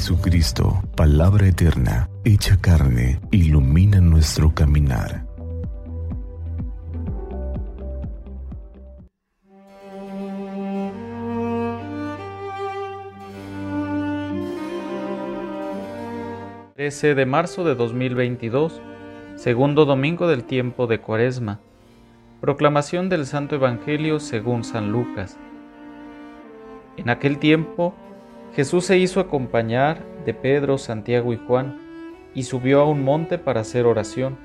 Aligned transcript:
Jesucristo, 0.00 0.82
palabra 0.96 1.46
eterna, 1.46 2.08
hecha 2.24 2.58
carne, 2.58 3.20
ilumina 3.30 4.00
nuestro 4.00 4.54
caminar. 4.54 5.26
...13 16.76 17.14
de 17.14 17.26
marzo 17.26 17.62
de 17.64 17.74
2022... 17.74 18.80
...segundo 19.36 19.84
domingo 19.84 20.26
del 20.28 20.44
tiempo 20.44 20.86
de 20.86 20.98
Cuaresma... 20.98 21.60
...proclamación 22.40 23.10
del 23.10 23.26
Santo 23.26 23.56
Evangelio 23.56 24.18
según 24.18 24.64
San 24.64 24.92
Lucas... 24.92 25.36
...en 26.96 27.10
aquel 27.10 27.36
tiempo... 27.38 27.94
Jesús 28.54 28.84
se 28.84 28.98
hizo 28.98 29.20
acompañar 29.20 30.02
de 30.26 30.34
Pedro, 30.34 30.76
Santiago 30.76 31.32
y 31.32 31.36
Juan, 31.36 31.78
y 32.34 32.42
subió 32.42 32.80
a 32.80 32.84
un 32.84 33.04
monte 33.04 33.38
para 33.38 33.60
hacer 33.60 33.86
oración. 33.86 34.36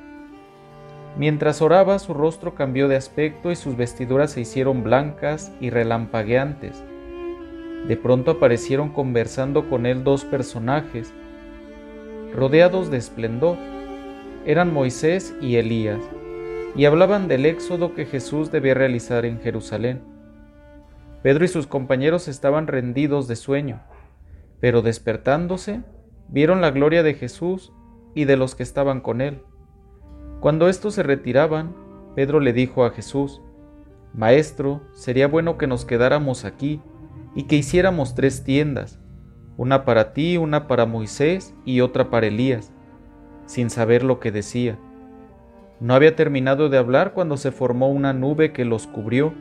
Mientras 1.17 1.61
oraba, 1.61 1.97
su 1.97 2.13
rostro 2.13 2.53
cambió 2.53 2.87
de 2.87 2.97
aspecto 2.97 3.51
y 3.51 3.55
sus 3.55 3.75
vestiduras 3.75 4.31
se 4.31 4.41
hicieron 4.41 4.83
blancas 4.83 5.51
y 5.59 5.71
relampagueantes. 5.71 6.83
De 7.87 7.97
pronto 7.97 8.31
aparecieron 8.31 8.89
conversando 8.89 9.69
con 9.69 9.87
él 9.87 10.03
dos 10.03 10.23
personajes, 10.23 11.11
rodeados 12.33 12.91
de 12.91 12.97
esplendor. 12.97 13.57
Eran 14.45 14.71
Moisés 14.71 15.35
y 15.41 15.55
Elías, 15.55 16.01
y 16.75 16.85
hablaban 16.85 17.27
del 17.27 17.45
éxodo 17.45 17.95
que 17.95 18.05
Jesús 18.05 18.51
debía 18.51 18.75
realizar 18.75 19.25
en 19.25 19.39
Jerusalén. 19.39 20.01
Pedro 21.23 21.45
y 21.45 21.47
sus 21.47 21.65
compañeros 21.65 22.27
estaban 22.27 22.67
rendidos 22.67 23.27
de 23.27 23.35
sueño 23.35 23.79
pero 24.59 24.81
despertándose, 24.81 25.83
vieron 26.27 26.61
la 26.61 26.71
gloria 26.71 27.03
de 27.03 27.13
Jesús 27.13 27.73
y 28.13 28.25
de 28.25 28.37
los 28.37 28.55
que 28.55 28.63
estaban 28.63 29.01
con 29.01 29.21
él. 29.21 29.41
Cuando 30.39 30.67
éstos 30.69 30.95
se 30.95 31.03
retiraban, 31.03 31.75
Pedro 32.15 32.39
le 32.39 32.53
dijo 32.53 32.85
a 32.85 32.91
Jesús, 32.91 33.41
Maestro, 34.13 34.81
sería 34.93 35.27
bueno 35.27 35.57
que 35.57 35.67
nos 35.67 35.83
quedáramos 35.83 36.45
aquí 36.45 36.81
y 37.35 37.43
que 37.43 37.57
hiciéramos 37.57 38.15
tres 38.15 38.43
tiendas, 38.43 38.99
una 39.57 39.83
para 39.83 40.13
ti, 40.13 40.37
una 40.37 40.67
para 40.67 40.85
Moisés 40.85 41.53
y 41.65 41.81
otra 41.81 42.09
para 42.09 42.27
Elías, 42.27 42.71
sin 43.45 43.69
saber 43.69 44.03
lo 44.03 44.19
que 44.19 44.31
decía. 44.31 44.79
No 45.79 45.93
había 45.93 46.15
terminado 46.15 46.69
de 46.69 46.77
hablar 46.77 47.13
cuando 47.13 47.35
se 47.35 47.51
formó 47.51 47.89
una 47.89 48.13
nube 48.13 48.53
que 48.53 48.63
los 48.63 48.87
cubrió, 48.87 49.33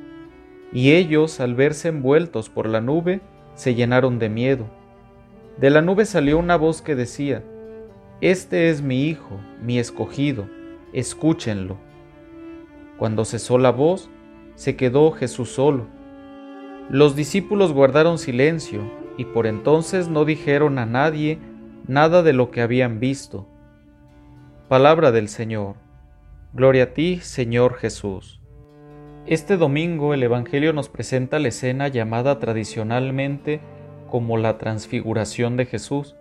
y 0.73 0.93
ellos, 0.93 1.39
al 1.39 1.55
verse 1.55 1.89
envueltos 1.89 2.51
por 2.51 2.69
la 2.69 2.81
nube, 2.81 3.21
se 3.55 3.77
llenaron 3.77 4.19
de 4.19 4.29
miedo. 4.29 4.67
De 5.59 5.71
la 5.71 5.83
nube 5.83 6.05
salió 6.05 6.39
una 6.39 6.57
voz 6.57 6.83
que 6.83 6.97
decía, 6.97 7.43
Este 8.21 8.71
es 8.71 8.83
mi 8.83 9.05
Hijo, 9.05 9.39
mi 9.63 9.79
escogido, 9.79 10.49
escúchenlo. 10.93 11.77
Cuando 12.99 13.25
cesó 13.25 13.59
la 13.59 13.71
voz, 13.71 14.11
se 14.57 14.77
quedó 14.77 15.13
Jesús 15.13 15.51
solo. 15.51 15.87
Los 16.91 17.17
discípulos 17.17 17.73
guardaron 17.73 18.19
silencio 18.19 18.83
y 19.17 19.25
por 19.27 19.47
entonces 19.47 20.09
no 20.09 20.25
dijeron 20.25 20.79
a 20.79 20.87
nadie 20.87 21.39
nada 21.87 22.23
de 22.23 22.33
lo 22.33 22.51
que 22.51 22.61
habían 22.61 22.99
visto. 23.01 23.47
Palabra 24.69 25.13
del 25.13 25.29
Señor. 25.29 25.77
Gloria 26.53 26.85
a 26.85 26.87
ti, 26.95 27.21
Señor 27.21 27.75
Jesús. 27.75 28.41
Este 29.27 29.57
domingo 29.57 30.15
el 30.15 30.23
Evangelio 30.23 30.73
nos 30.73 30.89
presenta 30.89 31.39
la 31.39 31.49
escena 31.49 31.89
llamada 31.89 32.39
tradicionalmente 32.39 33.61
como 34.15 34.37
la 34.37 34.59
transfiguración 34.59 35.57
de 35.57 35.67
Jesús. 35.67 36.15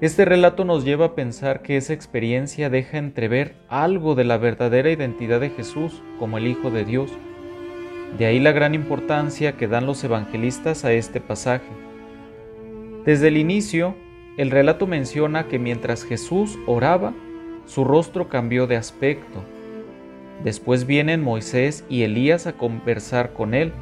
Este 0.00 0.24
relato 0.24 0.64
nos 0.64 0.86
lleva 0.86 1.04
a 1.04 1.14
pensar 1.14 1.60
que 1.60 1.76
esa 1.76 1.92
experiencia 1.92 2.70
deja 2.70 2.96
entrever 2.96 3.56
algo 3.68 4.14
de 4.14 4.24
la 4.24 4.38
verdadera 4.38 4.90
identidad 4.90 5.38
de 5.38 5.50
Jesús 5.50 6.02
como 6.18 6.38
el 6.38 6.46
Hijo 6.46 6.70
de 6.70 6.86
Dios. 6.86 7.10
De 8.16 8.24
ahí 8.24 8.40
la 8.40 8.52
gran 8.52 8.74
importancia 8.74 9.52
que 9.58 9.68
dan 9.68 9.84
los 9.84 10.02
evangelistas 10.02 10.86
a 10.86 10.94
este 10.94 11.20
pasaje. 11.20 11.68
Desde 13.04 13.28
el 13.28 13.36
inicio, 13.36 13.94
el 14.38 14.50
relato 14.50 14.86
menciona 14.86 15.46
que 15.46 15.58
mientras 15.58 16.04
Jesús 16.04 16.58
oraba, 16.66 17.12
su 17.66 17.84
rostro 17.84 18.30
cambió 18.30 18.66
de 18.66 18.76
aspecto. 18.76 19.42
Después 20.42 20.86
vienen 20.86 21.22
Moisés 21.22 21.84
y 21.90 22.04
Elías 22.04 22.46
a 22.46 22.54
conversar 22.54 23.34
con 23.34 23.52
él 23.52 23.74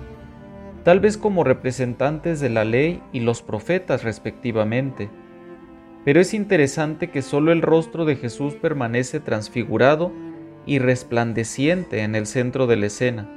tal 0.86 1.00
vez 1.00 1.18
como 1.18 1.42
representantes 1.42 2.38
de 2.38 2.48
la 2.48 2.64
ley 2.64 3.02
y 3.12 3.18
los 3.18 3.42
profetas 3.42 4.04
respectivamente. 4.04 5.10
Pero 6.04 6.20
es 6.20 6.32
interesante 6.32 7.10
que 7.10 7.22
solo 7.22 7.50
el 7.50 7.60
rostro 7.60 8.04
de 8.04 8.14
Jesús 8.14 8.54
permanece 8.54 9.18
transfigurado 9.18 10.12
y 10.64 10.78
resplandeciente 10.78 12.02
en 12.02 12.14
el 12.14 12.28
centro 12.28 12.68
de 12.68 12.76
la 12.76 12.86
escena. 12.86 13.28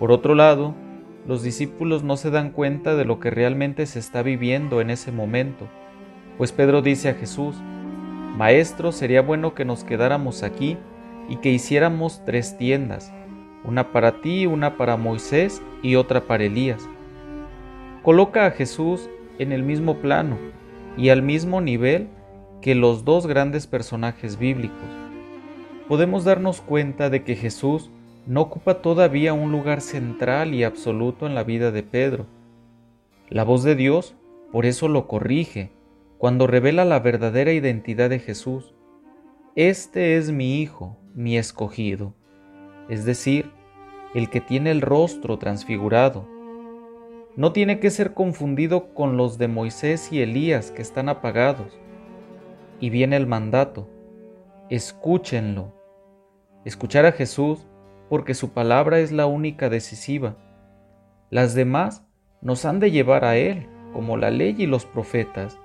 Por 0.00 0.10
otro 0.10 0.34
lado, 0.34 0.74
los 1.28 1.44
discípulos 1.44 2.02
no 2.02 2.16
se 2.16 2.32
dan 2.32 2.50
cuenta 2.50 2.96
de 2.96 3.04
lo 3.04 3.20
que 3.20 3.30
realmente 3.30 3.86
se 3.86 4.00
está 4.00 4.24
viviendo 4.24 4.80
en 4.80 4.90
ese 4.90 5.12
momento, 5.12 5.68
pues 6.38 6.50
Pedro 6.50 6.82
dice 6.82 7.08
a 7.08 7.14
Jesús, 7.14 7.54
Maestro, 8.36 8.90
sería 8.90 9.22
bueno 9.22 9.54
que 9.54 9.64
nos 9.64 9.84
quedáramos 9.84 10.42
aquí 10.42 10.76
y 11.28 11.36
que 11.36 11.50
hiciéramos 11.50 12.24
tres 12.24 12.58
tiendas, 12.58 13.12
una 13.66 13.92
para 13.92 14.20
ti, 14.20 14.46
una 14.46 14.76
para 14.76 14.96
Moisés 14.96 15.62
y 15.82 15.96
otra 15.96 16.26
para 16.26 16.44
Elías. 16.44 16.88
Coloca 18.02 18.46
a 18.46 18.50
Jesús 18.50 19.10
en 19.38 19.52
el 19.52 19.62
mismo 19.62 19.96
plano 19.96 20.38
y 20.96 21.08
al 21.08 21.22
mismo 21.22 21.60
nivel 21.60 22.08
que 22.62 22.74
los 22.74 23.04
dos 23.04 23.26
grandes 23.26 23.66
personajes 23.66 24.38
bíblicos. 24.38 24.88
Podemos 25.88 26.24
darnos 26.24 26.60
cuenta 26.60 27.10
de 27.10 27.22
que 27.22 27.36
Jesús 27.36 27.90
no 28.26 28.40
ocupa 28.40 28.82
todavía 28.82 29.32
un 29.34 29.52
lugar 29.52 29.80
central 29.80 30.54
y 30.54 30.64
absoluto 30.64 31.26
en 31.26 31.34
la 31.34 31.44
vida 31.44 31.70
de 31.70 31.82
Pedro. 31.82 32.26
La 33.28 33.44
voz 33.44 33.62
de 33.62 33.76
Dios 33.76 34.14
por 34.52 34.66
eso 34.66 34.88
lo 34.88 35.06
corrige 35.06 35.70
cuando 36.18 36.46
revela 36.46 36.84
la 36.84 37.00
verdadera 37.00 37.52
identidad 37.52 38.08
de 38.10 38.18
Jesús. 38.18 38.74
Este 39.54 40.16
es 40.16 40.30
mi 40.30 40.60
Hijo, 40.60 40.96
mi 41.14 41.36
escogido, 41.36 42.14
es 42.88 43.04
decir, 43.04 43.50
el 44.16 44.30
que 44.30 44.40
tiene 44.40 44.70
el 44.70 44.80
rostro 44.80 45.38
transfigurado. 45.38 46.26
No 47.36 47.52
tiene 47.52 47.80
que 47.80 47.90
ser 47.90 48.14
confundido 48.14 48.94
con 48.94 49.18
los 49.18 49.36
de 49.36 49.46
Moisés 49.46 50.10
y 50.10 50.22
Elías 50.22 50.70
que 50.70 50.80
están 50.80 51.10
apagados. 51.10 51.78
Y 52.80 52.88
viene 52.88 53.16
el 53.16 53.26
mandato, 53.26 53.90
escúchenlo. 54.70 55.74
Escuchar 56.64 57.04
a 57.04 57.12
Jesús 57.12 57.66
porque 58.08 58.32
su 58.32 58.54
palabra 58.54 59.00
es 59.00 59.12
la 59.12 59.26
única 59.26 59.68
decisiva. 59.68 60.38
Las 61.28 61.54
demás 61.54 62.02
nos 62.40 62.64
han 62.64 62.80
de 62.80 62.90
llevar 62.90 63.22
a 63.26 63.36
Él, 63.36 63.68
como 63.92 64.16
la 64.16 64.30
ley 64.30 64.54
y 64.56 64.64
los 64.64 64.86
profetas. 64.86 65.58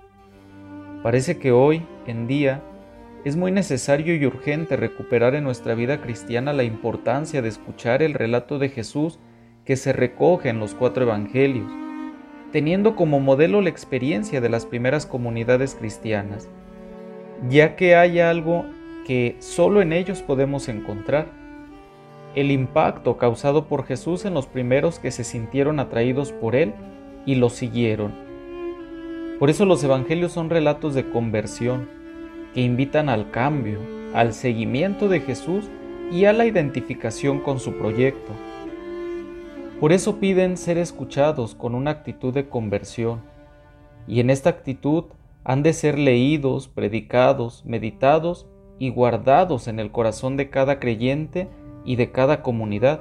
Parece 1.04 1.40
que 1.40 1.54
hoy, 1.54 1.88
en 2.06 2.28
día, 2.28 2.62
es 3.24 3.36
muy 3.36 3.52
necesario 3.52 4.16
y 4.16 4.26
urgente 4.26 4.76
recuperar 4.76 5.36
en 5.36 5.44
nuestra 5.44 5.76
vida 5.76 6.02
cristiana 6.02 6.54
la 6.54 6.64
importancia 6.64 7.42
de 7.42 7.50
escuchar 7.50 8.02
el 8.02 8.14
relato 8.14 8.58
de 8.58 8.70
Jesús 8.70 9.20
que 9.64 9.76
se 9.76 9.94
recoge 9.94 10.50
en 10.50 10.60
los 10.60 10.74
cuatro 10.74 11.04
evangelios, 11.04 11.72
teniendo 12.52 12.96
como 12.96 13.20
modelo 13.20 13.62
la 13.62 13.70
experiencia 13.70 14.42
de 14.42 14.50
las 14.50 14.66
primeras 14.66 15.06
comunidades 15.06 15.76
cristianas, 15.76 16.50
ya 17.48 17.76
que 17.76 17.96
hay 17.96 18.20
algo 18.20 18.66
que 19.06 19.36
solo 19.40 19.82
en 19.82 19.94
ellos 19.94 20.24
podemos 20.24 20.68
encontrar, 20.68 21.28
el 22.34 22.50
impacto 22.50 23.18
causado 23.18 23.68
por 23.68 23.86
Jesús 23.86 24.26
en 24.26 24.34
los 24.34 24.48
primeros 24.48 25.00
que 25.00 25.12
se 25.12 25.24
sintieron 25.24 25.80
atraídos 25.80 26.32
por 26.32 26.56
Él 26.56 26.74
y 27.26 27.36
lo 27.36 27.50
siguieron. 27.50 28.14
Por 29.38 29.50
eso 29.50 29.66
los 29.66 29.84
evangelios 29.84 30.32
son 30.32 30.50
relatos 30.50 30.94
de 30.94 31.10
conversión, 31.10 32.01
que 32.54 32.62
invitan 32.62 33.10
al 33.10 33.32
cambio, 33.32 33.80
al 34.14 34.34
seguimiento 34.34 35.08
de 35.08 35.22
Jesús 35.22 35.70
y 36.12 36.26
a 36.26 36.34
la 36.34 36.46
identificación 36.46 37.40
con 37.40 37.60
su 37.60 37.78
proyecto. 37.78 38.34
Por 39.80 39.94
eso 39.94 40.20
piden 40.20 40.58
ser 40.58 40.78
escuchados 40.78 41.56
con 41.56 41.74
una 41.74 41.92
actitud 41.92 42.34
de 42.34 42.48
conversión, 42.48 43.22
y 44.08 44.20
en 44.20 44.30
esta 44.30 44.50
actitud 44.50 45.06
han 45.44 45.64
de 45.64 45.74
ser 45.74 45.98
leídos, 45.98 46.68
predicados, 46.68 47.66
meditados 47.66 48.48
y 48.78 48.90
guardados 48.90 49.68
en 49.68 49.80
el 49.80 49.92
corazón 49.92 50.38
de 50.38 50.50
cada 50.50 50.80
creyente 50.80 51.50
y 51.86 51.96
de 51.96 52.12
cada 52.12 52.42
comunidad. 52.44 53.00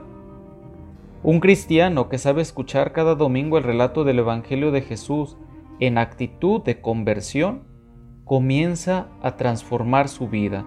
Un 1.22 1.40
cristiano 1.40 2.08
que 2.08 2.16
sabe 2.16 2.40
escuchar 2.40 2.92
cada 2.92 3.14
domingo 3.14 3.58
el 3.58 3.64
relato 3.64 4.04
del 4.04 4.20
Evangelio 4.20 4.70
de 4.70 4.80
Jesús 4.80 5.36
en 5.80 5.98
actitud 5.98 6.62
de 6.62 6.80
conversión, 6.80 7.64
comienza 8.30 9.08
a 9.22 9.36
transformar 9.36 10.08
su 10.08 10.28
vida, 10.28 10.64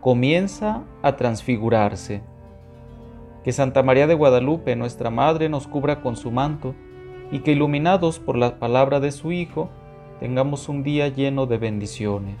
comienza 0.00 0.84
a 1.02 1.14
transfigurarse. 1.14 2.22
Que 3.44 3.52
Santa 3.52 3.82
María 3.82 4.06
de 4.06 4.14
Guadalupe, 4.14 4.74
nuestra 4.76 5.10
Madre, 5.10 5.50
nos 5.50 5.66
cubra 5.66 6.00
con 6.00 6.16
su 6.16 6.30
manto, 6.30 6.74
y 7.30 7.40
que 7.40 7.52
iluminados 7.52 8.18
por 8.18 8.38
la 8.38 8.58
palabra 8.58 8.98
de 8.98 9.12
su 9.12 9.30
Hijo, 9.30 9.68
tengamos 10.20 10.70
un 10.70 10.82
día 10.82 11.08
lleno 11.08 11.44
de 11.44 11.58
bendiciones. 11.58 12.36